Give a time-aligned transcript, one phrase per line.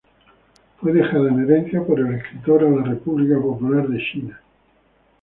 [0.79, 4.41] Fue dejada en herencia por el escritor a la República Popular de China.